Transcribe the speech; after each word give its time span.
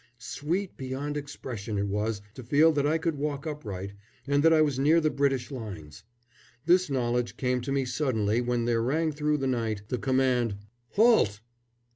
Sweet 0.17 0.75
beyond 0.77 1.15
expression 1.15 1.77
it 1.77 1.85
was 1.85 2.23
to 2.33 2.41
feel 2.41 2.71
that 2.71 2.87
I 2.87 2.97
could 2.97 3.13
walk 3.19 3.45
upright, 3.45 3.93
and 4.25 4.41
that 4.41 4.51
I 4.51 4.59
was 4.59 4.79
near 4.79 4.99
the 4.99 5.11
British 5.11 5.51
lines. 5.51 6.03
This 6.65 6.89
knowledge 6.89 7.37
came 7.37 7.61
to 7.61 7.71
me 7.71 7.85
suddenly 7.85 8.41
when 8.41 8.65
there 8.65 8.81
rang 8.81 9.11
through 9.11 9.37
the 9.37 9.45
night 9.45 9.83
the 9.89 9.99
command: 9.99 10.55
"Halt!" 10.93 11.41